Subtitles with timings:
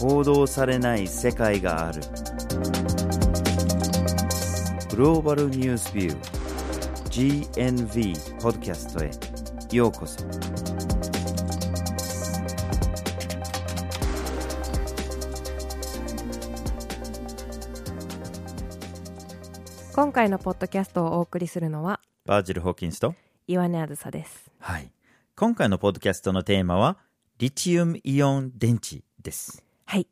[0.00, 2.00] 報道されない世界がある。
[4.88, 9.10] グローバルニュースビュー GNV ポッドキャストへ
[9.76, 10.24] ようこそ。
[19.94, 23.14] 今回のポッドキャストをお送りするのはバージル・ホーキンスと
[23.46, 24.50] 岩根あずさです。
[24.60, 24.90] はい。
[25.36, 26.96] 今回のポッドキャストのテーマは
[27.36, 30.06] リチウムイオン電池ですはい。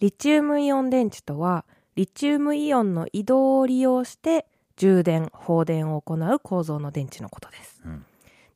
[0.00, 8.04] リチウムイオン電池とはリチウムイオンの移動を利用して充電放電を行う構造の電池のことです、うん。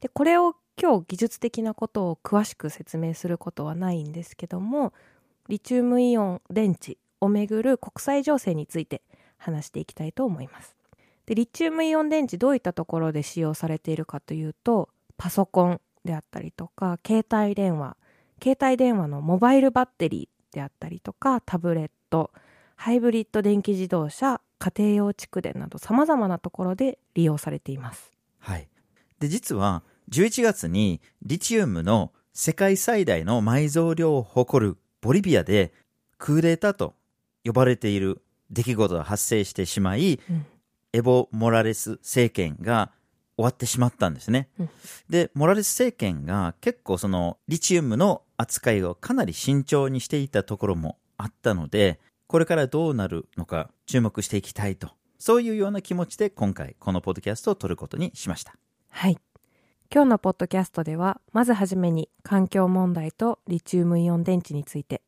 [0.01, 4.93] でこれを今日技術的なことを詳しく説明することはないんですけども
[5.49, 9.03] リチウムイオン電池をめぐる国際情勢について
[9.37, 10.75] 話していきたいと思います。
[11.27, 17.97] でリチウムイオン電池どういったところで使用されているかというとパソコンであったりとか携帯電話。
[18.43, 22.31] 携帯電話のモバイルバッテリーであったりとかタブレット
[22.77, 28.11] ハイブリッド電気自動車家庭用蓄電などさまざまなところで利用されています。
[28.39, 28.69] はい。
[29.21, 35.73] で実は11月にリチウムの世界最大の埋蔵量を誇るボリビアで
[36.17, 36.95] クーデターと
[37.45, 40.47] 呼ばれている出来事が発生してしまい、うん。
[40.95, 42.93] エボ・モラレス政権が
[43.37, 44.49] 終わってしまったんですね。
[44.59, 44.71] うん。
[45.11, 54.91] で、モラレス政権が結構そのリチウムの扱いをかなり慎重にしていたところもあったので、これからどうなるのか注目していきたいと。
[55.19, 58.55] そういうような気持ちで今回このポッドキャストを撮ることにしました。
[58.91, 59.19] はい
[59.93, 65.03] 今日のポッドキャストではまずはじめに環境問題とリチウムイオン電池について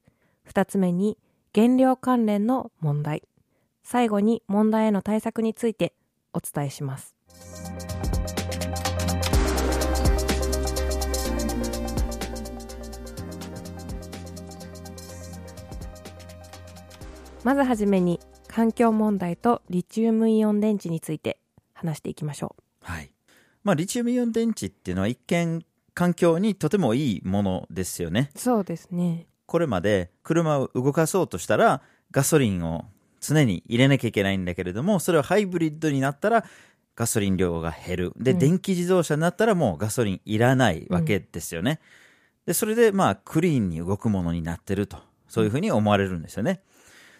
[0.48, 1.18] 2つ目に
[1.54, 3.22] 原料関連の問題
[3.82, 5.94] 最後に問題への対策について
[6.32, 7.14] お伝えします
[17.44, 21.38] まずはじめに環境問題とリチウムイオン電池について
[21.72, 23.10] 話していきましょうはい。
[23.62, 28.30] まあ、リチウムイオン電池っていうのは一見環境にとてもいいものですよね。
[28.34, 32.84] そうですねこれまで車を動かそうとしたらガソリンを
[33.20, 36.44] 常に入れなきゃいけないんだけれども、それをハイブリッドになったら
[36.96, 38.12] ガソリン量が減る。
[38.16, 41.80] で、うん電気自動車になったらもうガソリンいらないわけですよね。
[42.46, 44.98] で、それでまあクリーンに動くものになってると。
[45.28, 46.62] そういうふうに思われるんですよね。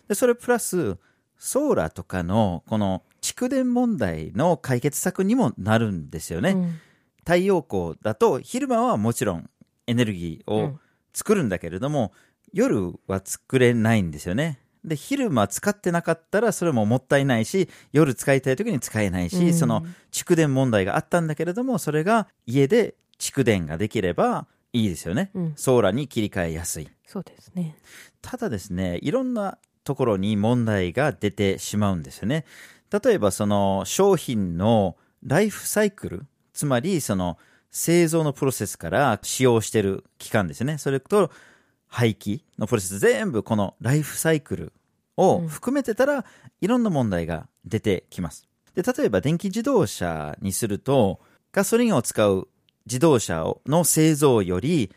[0.08, 0.96] で、それプラス、
[1.36, 6.50] ソーラーとかのこの蓄電問題の解決策にもなるんですよね。
[6.50, 6.80] うん
[7.28, 9.50] 太陽光だと昼間はもちろん
[9.86, 10.80] エネルギーをうん
[11.12, 12.12] 作るんだけれども、
[12.52, 14.60] 夜は作れないんですよね。
[14.84, 25.30] で、昼間使ってなかったらそれももったいないし、夜使いたい時に使えないし、うんその蓄電問題があったんだけれども、それが家で蓄電ができればいいですよね。
[25.34, 26.88] うんソーラーに切り替えやすい。
[27.04, 27.74] そうですね
[28.22, 29.58] ただですね、いろんな
[29.88, 32.44] ところに問題が出てしまうんですよね。
[32.92, 37.38] 例えばその商品のライフサイクル、つまりその
[37.70, 40.76] 製造のプロセスから使用してる期間ですね。
[40.76, 41.30] それと
[41.86, 44.72] 廃棄のプロセス全部このライフサイクル
[45.16, 46.26] を含めてたら
[46.60, 48.46] いろんな問題が出てきます。
[48.74, 51.18] で、例えば電気自動車にすると
[51.50, 52.46] ガソリンを使う
[52.84, 54.90] 自動車の製造より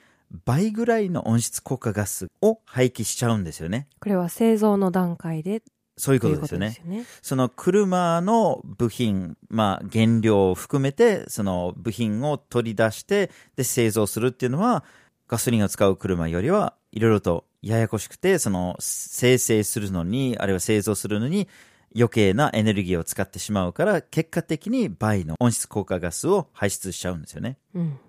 [0.45, 3.87] 倍ぐらいの温室効果ガスを排気しちゃうんですよね。
[3.99, 5.61] これは製造の段階で
[5.97, 6.95] そういうということですよね。
[6.95, 7.05] よね。
[7.21, 14.83] その車の部品、まあ原料を含めて、その部品を取り出して、で製造するっていうのは、
[15.27, 21.47] ガソリンを使う車よりはいろいろとややこしくて、その生成するのに、あるいは製造するのに
[21.95, 27.57] 余計なエネルギーを使ってしまうから、結果的に倍の温室効果ガスを排出しちゃうんですよね。
[27.75, 27.99] うん。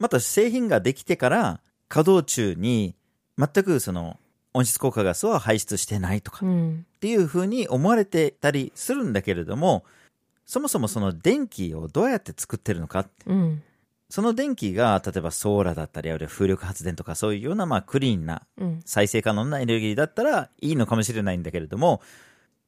[0.00, 2.96] また製品ができてから稼働中に
[3.38, 4.18] 全くその
[4.52, 6.86] 温室効果ガスは排出してないとかうん。
[6.96, 9.84] っていうふうに思われてたりするんだけれども、
[10.44, 13.62] そもそもその電気をどうやって作ってるのかってうん。
[14.08, 18.80] その電気が例えばソーラーだったりあるいは風力発電とかそういうようなまあクリーンなうん。
[18.84, 22.00] 再生可能なエネルギーだったらいいのかもしれないんだけれども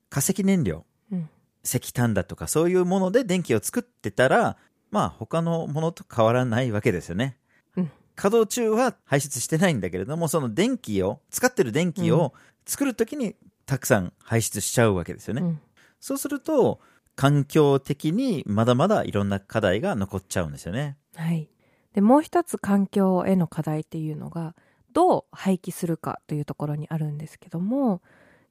[0.08, 1.28] 化石燃料うん。
[1.64, 4.56] 石炭だとかそういうもので電気を作ってたら
[4.92, 7.36] まあ他のものと変わらないわけですよね。
[7.76, 12.34] うん稼働中は排出してないんだけれどもその電気を使ってる電気を
[12.66, 13.34] 作るときに
[13.64, 15.40] たくさん排出しちゃうわけですよね。
[15.40, 15.60] うん。
[15.98, 16.78] そうすると
[17.16, 20.96] 環境的にまだまだいろんな課題が残っちゃうんですよね。
[21.14, 21.48] はい。
[21.94, 24.54] で、もう一つ環境への課題っていうのが、
[24.92, 28.02] どう廃棄するかというところにあるんですけども、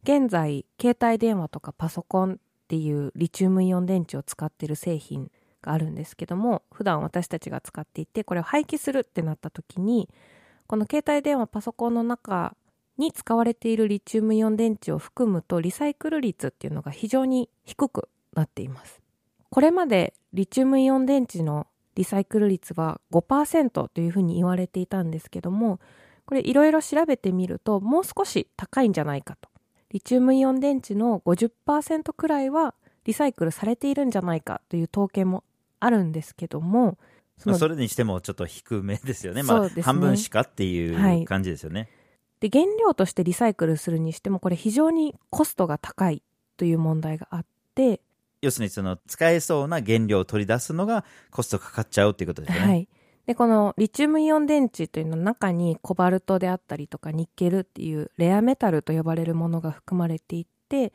[0.03, 2.37] 現在、携帯電話とかパソコンっ
[2.67, 10.09] ていうリチウムイオン電池を使っている製品があるんですけども、普段私たちが使っていて、これを廃棄するってなった時に、
[10.67, 12.55] この携帯電話、パソコンの中
[12.97, 19.01] に使われているリチウムイオン電池を含むとリサイクル率っていうのが非常に低くなっています。
[19.49, 25.79] これまでリチウムイオン電池のリサイクル率は5%というふうに言われていたんですけども、
[26.25, 29.49] これいろいろ調べてみるともう少し高いんじゃないかと。
[29.89, 32.73] リチウムイオン電池の50%くらいは
[33.03, 35.43] リサイクルされているんじゃないかという統計も
[35.81, 36.97] あるんですけども、
[37.37, 39.43] そのまあそれにしてもちょっと低めですよね。
[39.43, 41.89] まあ半分しかってはいいう感じですよね。
[42.39, 46.23] で原料としてリサイクルするにしてもこれ非常にコストが高い
[46.57, 47.45] という問題があっ
[47.75, 48.01] て、
[48.41, 52.67] 要するにその使えそうな原料を取り出すのがコストかかっちゃうっていうことですよね。
[52.67, 52.87] はい、
[53.25, 60.93] でこのリチウムイオン電池というのの中にコバルトであったりとかニッケルっていうレアメタルと呼ばれるものが含まれていて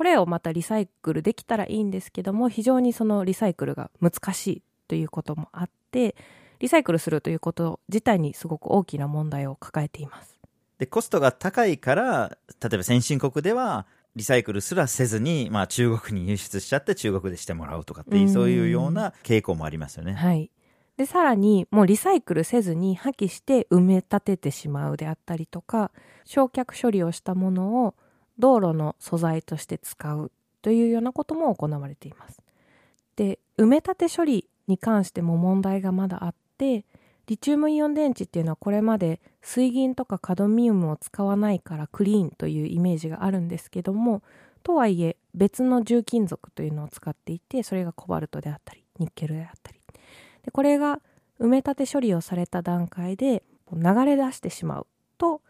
[0.00, 6.16] これをまたリサイクルできたらいいんですけども非常にそのリサイクルが難しいということもあって
[6.58, 10.38] リサイクルするということ自体にすごく大きな問題を抱えています。
[10.78, 13.86] で、コストが高いから、例えば先進国では、
[14.16, 20.14] リサイクルすらせずに、まあ中国に輸出しちゃって中国でしてもらうとかっていう、うんそういうような傾向もありますよね。
[20.14, 20.50] はい。
[20.96, 25.90] で、さらに、もうリサイクルせずに破棄して埋め立ててしまうであったりとか、
[26.24, 27.94] 焼却処理をしたものを
[28.40, 30.32] 道路の素材として使う
[30.62, 32.40] というようなことも行われています。
[33.16, 36.84] で、埋め立て処理に関しても問題がまだあって、
[37.30, 44.22] リチウムイオン電池っていうのはこれまで水銀とかカドミウムを使わないからクリーンというイメージがあるんですけども
[44.64, 49.78] とはいえ別の重金属というのを使っていてそれがコバルトであったりニッケルであったり
[50.42, 51.00] でこれが
[51.38, 54.86] 埋め立て処理をされた段階で流れ出してしまう
[55.16, 55.40] と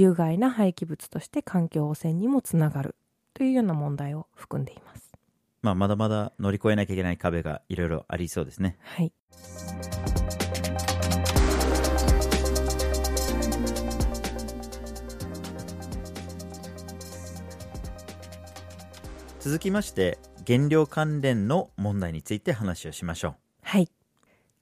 [0.00, 2.96] 有害な廃棄物として環境汚染にもつながる
[3.34, 5.12] というような問題を含んでいます。
[5.60, 8.78] まあまだまだ乗り越えなきゃいけない壁がいろいろありそうですね。
[8.80, 9.12] はい、
[19.40, 23.90] 続きまして、原料関連の問題について話をしましょはい、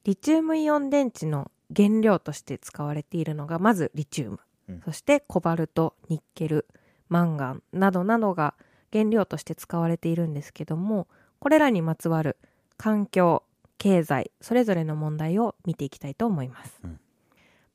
[0.02, 4.82] リチウムイオン電池の原料として使われているのがまずリチウム、うん。
[4.84, 6.66] そしてコバルトニッケル
[7.08, 8.54] マンガンなどなどが
[8.92, 11.06] 原料として使われているんですけども
[11.38, 12.36] これらにまつわる
[12.76, 13.42] 環境
[13.78, 17.00] 経済それぞれの問題を見ていきたいと思います、うん。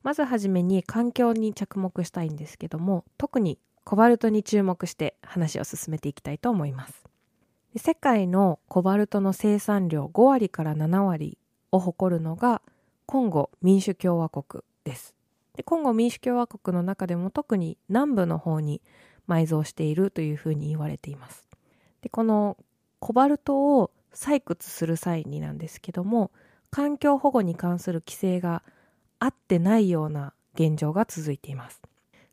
[0.02, 7.04] まずはじめに環境に着目したいんですけども特にコバルトに注目して話を進めていきたいと思います。
[7.72, 11.38] で世界のコバルトの生産量5割から7割
[11.72, 12.62] を誇るのが
[13.06, 15.14] コンゴ民主共和国です
[15.56, 18.82] でコンゴ民主共和国の中でも特に南部の方に
[19.28, 21.46] 埋蔵しているというふうに言われています。
[22.02, 22.56] でこの
[22.98, 26.30] コバルトを採掘する際になんですけども
[26.70, 28.62] 環境保護に関する規制が
[29.18, 31.80] 合ってないような現状が続いています。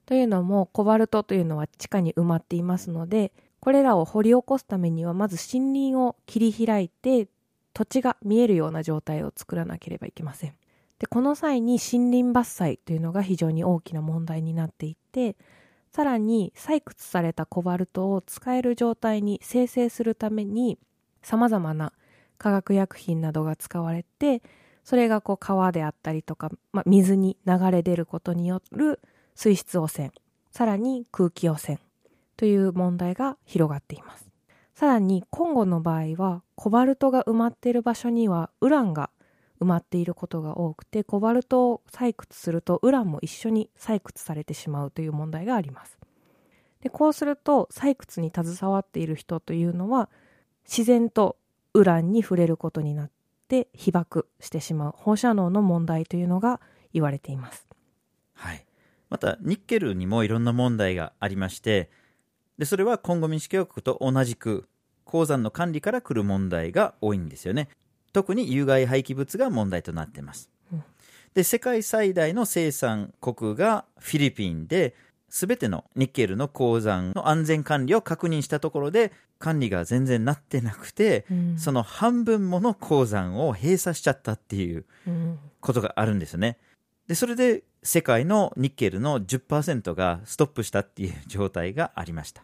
[0.06, 7.28] というのもコバルトというのは地下に埋まっていますのでこれらを掘り起こすためにはまず森林を切り開いて
[7.74, 10.56] 土地が見えるような状態を作らなければいけません。
[11.02, 15.36] でこの際に森林伐採というのが非常に大きな問題になっていて
[15.90, 20.78] さらに採掘されたコバルトを使える状態に生成するために
[21.24, 21.92] さまざまな
[22.38, 24.44] 化学薬品などが使われて
[24.84, 29.00] それがこう川であったりとか、まあ、水に流れ出ることによる
[29.34, 30.12] 水質汚染
[30.52, 31.80] さらに空気汚染
[32.38, 34.28] という問題が広がっています。
[34.76, 39.10] さらにコンゴの場合はコバルトが埋まっている場所にはウランが
[39.62, 45.98] 埋まっていることが多くてコバルトを採掘するとウランも一緒に採掘されてしまうという問題があります
[46.82, 50.10] でこうすると採掘に携わっている人というのは
[50.68, 51.38] 自然と
[51.74, 53.12] ウランに触れることになっ
[53.48, 56.60] て被爆してしまう放射能の問題というのが
[56.94, 57.72] 言われています
[58.42, 58.66] はい。
[59.10, 61.92] また、ニッケルにもいろんな問題がありまして、
[62.58, 64.68] で、それはコンゴ民主共和国と同じく、
[65.04, 67.70] 鉱山の管理から来る問題が多いんですよね。
[68.14, 70.50] 特に有害廃棄物が問題となっています。
[70.72, 70.84] うん
[71.34, 74.96] で、世界最大の生産国がフィリピンで、
[75.30, 86.58] すべてのニッケルの鉱山の安全管理を確認したところで、管理が全然なってなくて、うんその半分もの鉱山を閉鎖しちゃったっていううんことがあるんですよね。
[87.08, 92.44] で、それで世界のニッケルの10%がストップしたっていう状態がありました。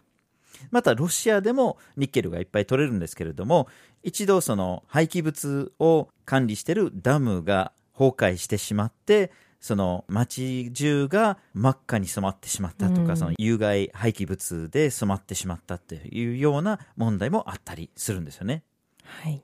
[0.70, 3.68] また、ロシアでもニッケルがいっぱい取れるんですけれども、
[4.02, 18.62] 一度その廃棄物を管理してるダムが崩壊してしまって、その街中が真っ赤に染まってしまったとか、うんその有害廃棄物で染まってしまったっていうような問題もあったりするんですよね。
[19.04, 19.42] はい、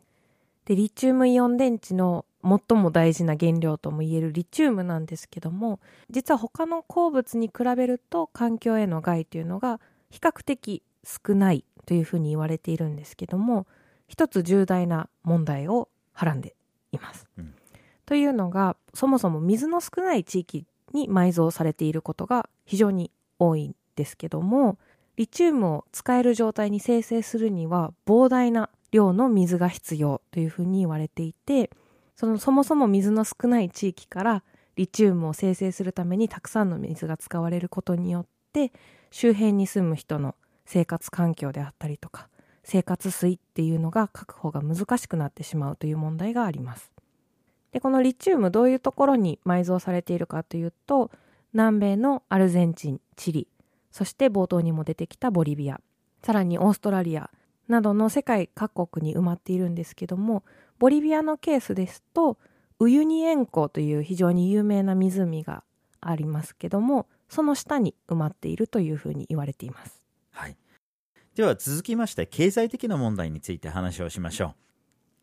[0.66, 5.80] でリチウムイオン電池の最も大事な原料ともいえるリチウムなんですけども
[6.10, 9.80] 実は他の鉱物に比べると環境への害というのが
[10.10, 13.66] 比較的少ないというふうに言われているんですけども
[14.08, 16.54] 一つ重大な問題をはらんで
[16.92, 17.26] います。
[17.38, 17.54] うん
[18.06, 24.78] というのがそもそも水の少ない地域に埋蔵されていることが非常に多いんですけども
[25.16, 31.70] リチウムを使える状態に生成するには膨大な量の水が必要というふうに言われていて
[32.16, 34.42] そのそもそも水の少ない地域から
[34.76, 38.72] リチウムを生成するためにたくさんの水が使われることによって
[39.10, 40.34] 周辺に住む人の
[40.64, 42.28] 生活環境であったりとか
[42.62, 46.90] 生活水っていうのが確保が難しくなってしまうという問題があります。
[47.72, 51.10] でこのリチウムどういうところに埋蔵されているかというと
[51.52, 53.48] 南米のアルゼンチンチリ
[53.90, 55.80] そして冒頭にも出てきたボリビア
[56.22, 57.30] さらにオーストラリア
[57.66, 60.44] などの世界各国に埋まっているんですけども
[60.78, 62.38] ボリビアのケースですと
[62.78, 65.64] ウユニ塩湖という非常に有名な湖が
[66.00, 70.03] ありますけどもその下に埋まっているというふうに言われています。
[70.34, 70.56] はい。
[71.34, 74.54] では続きまして、経済的な問題について話をしましょう。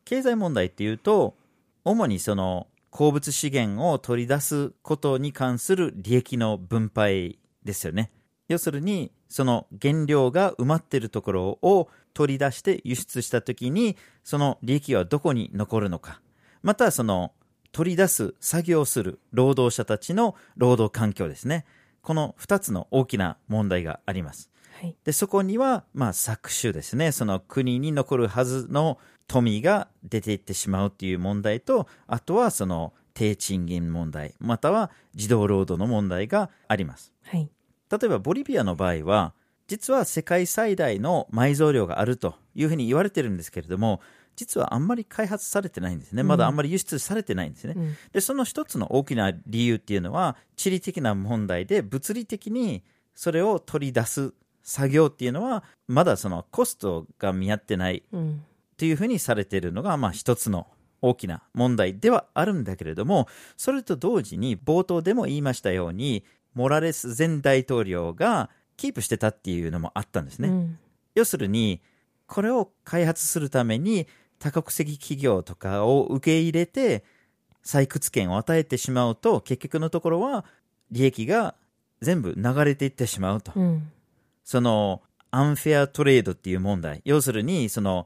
[0.05, 1.37] 経済問題っていうと、
[1.85, 8.11] 主にその鉱物資源を取り出すことに関する利益の分配ですよね。
[8.47, 16.21] 要するに、その原料が埋まってるところを取り出して輸出したときに、その利益はどこに残るのか。
[16.61, 17.31] また、その
[17.71, 21.65] 取り出す、作業する労働者たちの労働環境ですね。
[22.01, 24.50] この2つの大きな問題があります。
[24.79, 27.11] はい、で、そこには、まあ、搾取ですね。
[27.11, 28.97] その国に残るはずの
[29.27, 37.13] 富が出ていってしまうっていう問題と、あとはその低賃金問題、または児童労働の問題があります。
[37.23, 37.49] はい、
[37.89, 39.33] 例えばボリビアの場合は、
[39.67, 44.01] 実は世界最大の埋蔵量があるというふうに言われてるんですけれども、
[44.35, 46.23] 実はあんまり開発されてないんですね。
[46.23, 47.73] まだあんまり輸出されてないんですね。
[47.77, 54.33] うんで、その一つの大きな理由っていうのは、地理的な問題で物理的にそれを取り出す
[54.63, 58.43] 作業っていうのは、まだそのコストが見合ってないうん
[58.77, 60.65] というふうにされているのが、まあ一つの
[61.03, 66.23] 大きな問題ではあるんだけれども、それと同時に冒頭でも言いましたように、
[66.55, 70.49] モラレス前大統領がキープしてたっていうのもあったんですね。
[70.49, 70.79] うん
[71.13, 71.81] 要するに、
[72.25, 74.07] これを開発するために
[74.39, 77.03] 多国籍企業とかを受け入れて
[77.65, 80.45] 採掘権を与えてしまうと、結局のところは
[80.89, 81.55] 利益が
[82.01, 83.51] 全部流れていってしまうと。
[83.55, 83.91] うん
[84.51, 87.01] そのアンフェアトレードっていう問題。
[87.05, 88.05] 要するに、その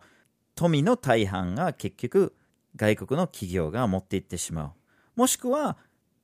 [0.54, 2.36] 富の大半が結局
[2.76, 4.72] 外国の企業が持っていってしまう。
[5.16, 5.76] もしくは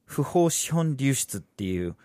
[0.05, 1.95] 不法資本流出っていう、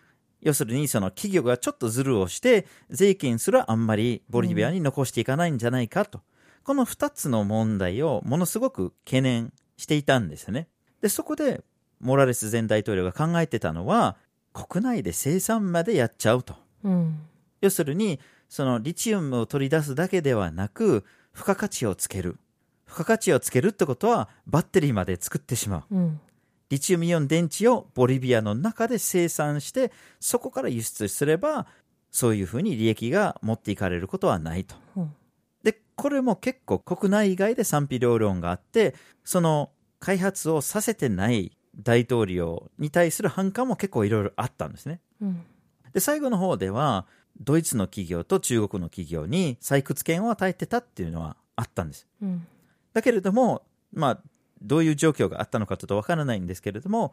[0.41, 6.23] 要するにその企業がちょっとズルをして税金すらあんまりボリビアに残していかないんじゃないかと。
[6.65, 10.69] この二つの問題をものすごく懸念していたんですよね。
[11.03, 11.63] で、そこで
[12.01, 14.17] モラレス前大統領が考えてたのは
[14.55, 16.55] 国内で生産までやっちゃうと。
[16.83, 17.19] うん
[17.61, 22.39] 要するに、そのリチウムを取り出すだけではなく、付加価値をつける。
[22.87, 25.95] 付加価値をつけるってことは、バッテリーまで作ってしまう。
[25.97, 26.21] うん
[26.69, 31.67] リチウムイオン電池をボリビアの中で生産して、そこから輸出すれば、
[32.11, 34.75] そういうふうに利益が持っていかれることはないと。
[34.97, 35.15] うん
[35.63, 38.95] で、これも結構国内外で賛否両論があって、
[39.25, 45.01] その開発をさせてない大統領に対する反感も結構いろいろあったんですね。
[45.21, 45.45] うん
[45.93, 47.07] で、最後の方では、
[47.41, 52.07] ドイツの企業と中国の企業に採掘権を与えてたっていうのはあったんです。
[52.23, 52.47] うん
[52.93, 53.63] だけれども、
[53.93, 54.21] まあ、
[54.63, 57.13] どういう状況があったのかちょっとわからないんですけれども、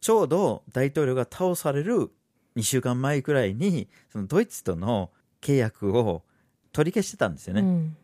[0.00, 2.10] ちょうど大統領が倒される
[2.56, 6.24] 2週間前くらいに、そのドイツとの契約を
[6.72, 7.60] 取り消してたんですよね。
[7.60, 7.96] うん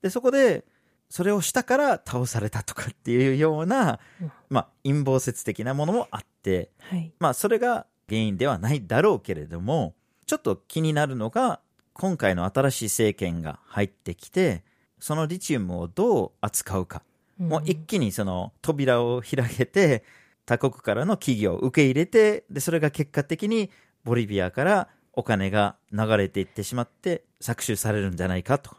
[0.00, 0.64] で、そこで、
[1.08, 9.94] それをしたから倒されたとかっていうような、うんまあ、陰謀説的なものもあって、はいまあ、それが原因ではないだろうけれども、
[10.30, 11.58] ちょっと気になるのが、
[11.92, 14.62] 今回の新しい政権が入ってきて、
[15.00, 17.02] そのリチウムをどう扱うか。
[17.36, 20.04] もう一気にその扉を開けて、
[20.46, 23.72] 他国からの企業を受け入れて、で、それが結果的に
[24.04, 28.76] ボリビアからお金が流れていってしまって搾取されるんじゃないかと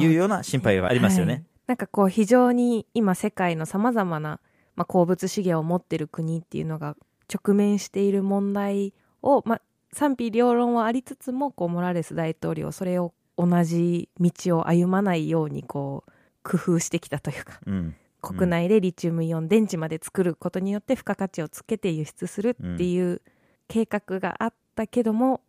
[0.00, 1.32] いうような心配はありますよね。
[1.32, 4.40] はいなんかこう非常に今世界のさまざまな、
[4.74, 6.96] まあ、鉱物資源を持ってる国っていうのが
[7.30, 9.60] 直面している問題を、まあ、
[9.92, 17.94] 賛否両論はありつつもこうモラレス大統領それを同じ道を歩まないようにこう工夫してきたというかうん。
[18.20, 23.22] 国内でリチウムイオン電池まで作ることによって付加価値をつけて輸出するっていう
[23.68, 25.40] 計画があったけども、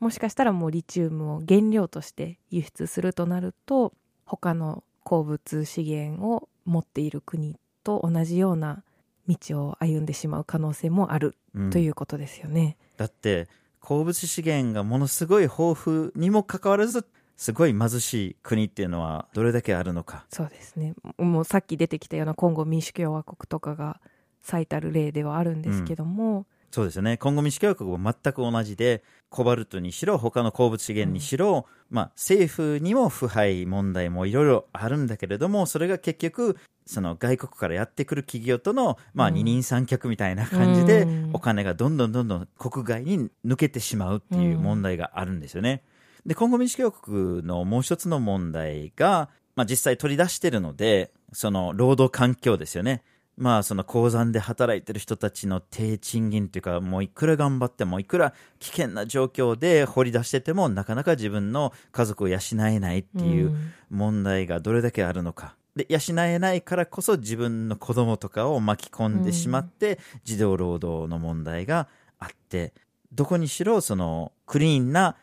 [0.00, 3.92] もしかしたらもうリチウムを原料として輸出するとなると
[4.24, 8.82] 他の鉱物資源を持っている国と同じような
[9.28, 9.36] 道
[9.68, 12.76] を歩んでしまう可能性もあるうんということですよね。
[12.96, 13.48] だって
[13.84, 20.94] 鉱物資源がものすごい豊富にもかかわらずすごい貧しい国っていうのはどれだけあるのかそうですね。
[21.18, 24.00] もうさっき出てきたようなコンゴ民主共和国とかが
[24.40, 45.82] 最たる例ではあるんですけども、そうですよね今後民主共和国も全く同じでコバルトにしろ他の鉱物資源にしろ、まあ、政府にも腐敗問題もいろいろあるんだけれどもそれが結局その外国からやってくる企業との、まあ、うん二人三脚みたいな感じで、うんお金がどんどんどんどん国外に抜けてしまうっていう問題があるんですよね。
[46.24, 53.02] で、今後民主共和国のもう一つの問題が、まあ実際取り出してるので、その労働環境ですよね。
[53.36, 65.56] まあその鉱山で働いてる人たちの低賃金というか、もういくら頑張っても、いくら危険な状況で掘り出してても、なかなか自分の家族を養えないっていううん問題がどれだけあるのか。
[65.76, 71.88] で、養えないからこそ自分の子供とかを巻き込んでしまって、児童労働の問題が
[72.18, 72.72] あって、
[73.12, 75.16] どこにしろそのクリーンな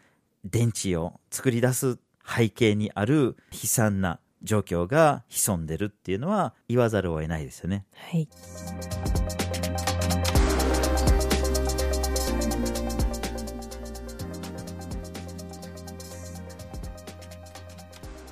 [0.45, 7.85] 電池を作り出す背景にある悲惨な状況が潜んでるっていうのは言わざるを得ないですよね。
[7.93, 8.27] はい。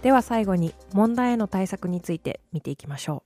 [0.01, 3.23] では最後に問題への対策について見ていきましょ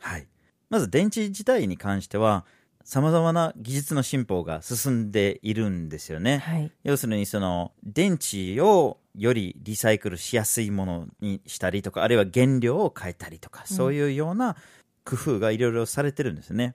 [0.00, 0.26] はい。
[0.70, 2.44] まず電池自体に関しては、
[2.84, 6.20] 様々な技術の進歩が進んでいるんですよう。
[6.20, 6.38] ね。
[6.38, 6.70] はい。
[6.84, 14.56] 要するにその電池をよりリサイクルしやすいものにしたりとかあるいは原料を変えたりとか、うんそういうような
[15.04, 16.74] 工夫がいろいろされてるんですね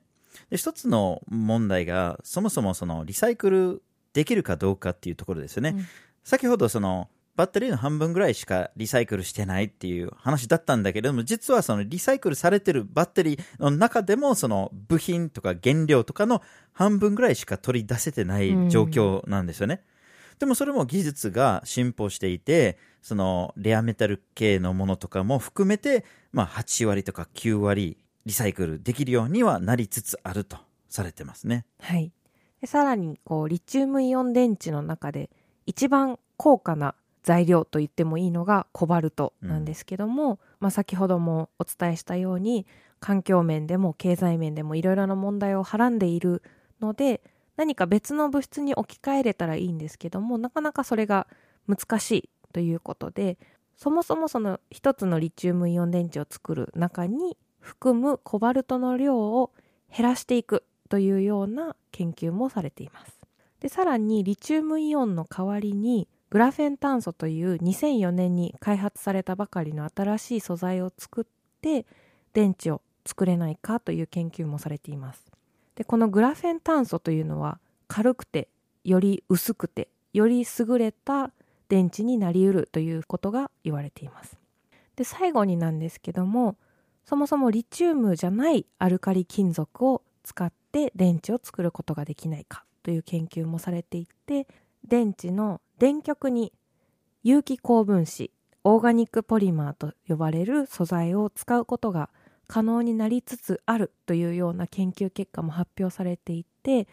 [0.50, 3.82] で一つの問題がそもそもそのリサイクル
[4.14, 5.86] できるかどうかっていうところですよね、うん
[6.30, 16.42] 先ほどそのバッテリーの半分ぐらいしかリサイクルしてないっていう話だったんだけれども実はそのリサイクルされてるバッテリーの中でもその部品とか原料とかの
[16.74, 19.84] 半分ぐらいしか取り出せてない状況なんですよね、
[20.38, 30.58] でもそれも技術が進歩していて、そのレアメタル系のものとかも含めて、まあ8割とか9割リサイクルできるようにはなりつつあると
[30.90, 31.66] されてますね。
[31.80, 32.12] はい。
[32.62, 35.30] でさらにこうリチウムイオン電池の中で
[35.66, 42.66] 一番高価な材料と言ってもいいのがコバルトなんですけども、まあ、先ほどもお伝えしたように
[43.00, 46.42] 環境面でも経済面でもいろいろな問題をはらんでいる
[46.82, 47.22] ので
[47.58, 51.28] 何か別の物質に置き換えれたらいいんですけどもなかなかそれが
[51.68, 53.38] 難しいということで
[53.76, 59.52] そもそもその一つのリチウムイオン電池を作る中に含むコバルトの量を
[59.96, 63.20] 減らしていくというような研究もされています。
[63.60, 71.26] でさらにリチウムイオンの代わりにグラフェン炭素という2004年に開発されたばかりの新しい素材を作っ
[71.62, 71.86] て
[72.34, 75.24] 電池を作れないかという研究もされています。
[75.76, 78.50] でこのグラフェン炭素というのは軽くて
[78.84, 81.32] より薄くてより優れた
[81.68, 84.38] 電池になりうるということが言われています。
[84.96, 86.58] で最後になんですけども
[87.06, 94.46] そもそもリチウムじゃないアルカリ金属を使って電池を作ることができないかという研究もされていて
[94.88, 96.54] 電池の電極に
[97.24, 98.32] 有機高分子
[98.64, 102.10] オーガニックポリマーと呼ばれる素材を使うことが
[102.48, 106.88] 可能になりつつあるというような研究結果も発表されていて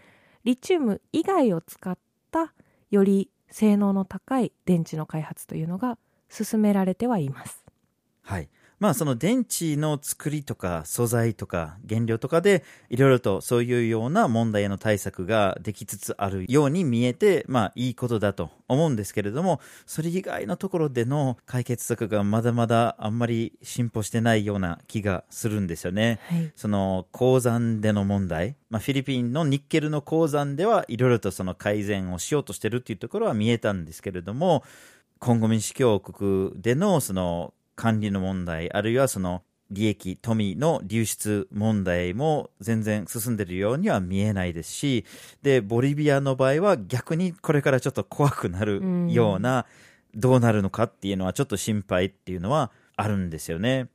[0.45, 1.99] リチウム以外を使っ
[2.31, 2.53] た
[2.91, 7.65] より性能の高い電池の開発というのが進められてはいます。
[8.23, 8.49] はい。
[8.79, 26.21] まあその電池の作りとか素材とか原料とかでいろいろとそういうような問題への対策ができつつあるように見えてまあいいことだと思うんですけれどもそれ以外のところでの解決策がまだまだあんまり進歩してないような気がするんですよね。
[26.29, 34.65] はい、その鉱山での問題、まあ、フィリピンのニッケルの鉱山ではいろいろとその改善をしようとしてるっていうところは見えたんですけれども
[35.19, 45.05] コンゴ民主共和国でのその管理の問題あるいはその利益富の流出問題も全然進んでいるようには見えないですし
[45.43, 49.67] でボリビアの場合は逆にこれからちょっと怖くなるような、
[50.15, 53.89] どうなるのかっていうのはちょっと心配っていうのはあるんですよね。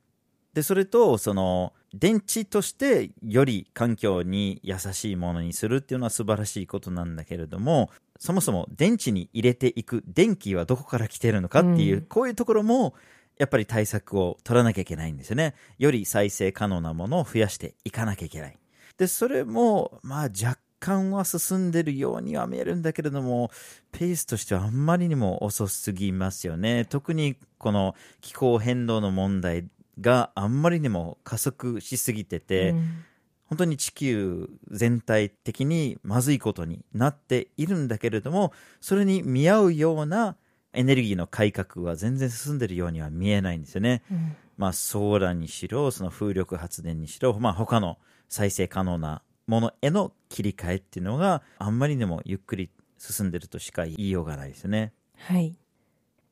[0.54, 12.94] でそれとその電池としてより環境に優しいものにするっていうのは素晴らしいことなんだけれどもそもそも電池に入れていく電気はどこから来てるのかっていう、うんこういうところも
[13.42, 15.56] やっぱり対策を取らなきゃいけないんですよね。
[15.76, 18.56] より再生可能なものを増やしていかなきゃいけない。
[18.96, 23.50] で、それも、まあ若干は進んでるようには見えるんだけれども、
[23.90, 26.84] ペースとしてはあんまりにも遅すぎますよね。
[26.84, 29.66] 特にこの気候変動の問題
[30.00, 33.04] があんまりにも加速しすぎてて、うん
[33.52, 38.50] 本当に地球全体的にまずいことになっているんだけれども、
[38.80, 40.38] それに見合うような
[40.72, 44.02] エネルギーの改革は全然進んでるようには見えないんですよね。
[44.10, 54.92] うんまあ、ソーラーにしろ、その風力発電にしろ、まあ、他の再生可能なものへの切り替えっていうのがあんまりにもゆっくり進んでるとしか言いようがないですよね。
[55.16, 55.56] はい。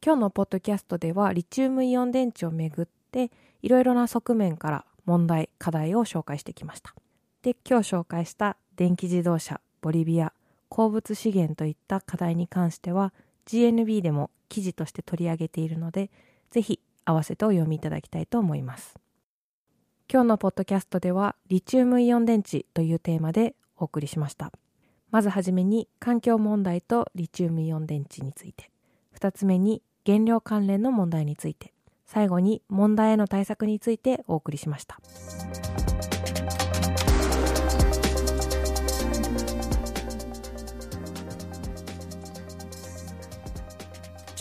[0.03, 6.95] 今日のポッドキャストではリチウムイオン電池をめぐっていろいろな側面から問題課題を紹介してきました
[7.43, 10.33] で今日紹介した電気自動車ボリビア
[10.71, 13.13] 鉱物資源といった課題に関しては
[13.47, 16.11] GNB でも記事として取り上げているので
[16.51, 18.95] ぜひ合わせてお読みいただきたいと思います。
[20.13, 24.53] 今日のポッドキャストではリチウムイオン電池というテーマでお送りしました。
[25.11, 28.71] まずはじめに環境問題とリチウムイオン電池について。
[29.19, 31.73] 2つ目に原料関連の問題について。
[32.07, 35.01] 最後に問題への対策についてお送りしました。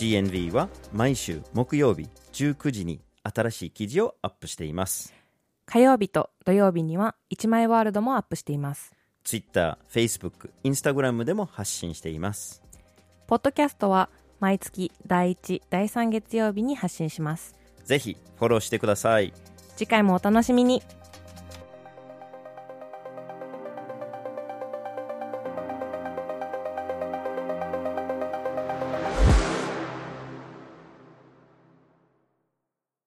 [0.00, 5.12] GNV は毎週木曜日19時に新しい記事をアップしています。
[5.66, 8.94] 火曜日と土曜日には1枚ワールドもアップしています。
[9.24, 12.62] Twitter、Facebook、Instagram でも発信しています。
[13.26, 14.08] ポッドキャストは
[14.38, 17.54] 毎月第1、第3月曜日に発信します。
[17.84, 19.34] ぜひフォローしてください。
[19.76, 20.82] 次回もお楽しみに。